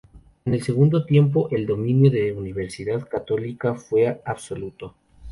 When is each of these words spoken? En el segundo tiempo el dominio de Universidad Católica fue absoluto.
En 0.45 0.55
el 0.55 0.63
segundo 0.63 1.05
tiempo 1.05 1.47
el 1.51 1.67
dominio 1.67 2.09
de 2.09 2.33
Universidad 2.33 3.07
Católica 3.07 3.75
fue 3.75 4.19
absoluto. 4.25 4.95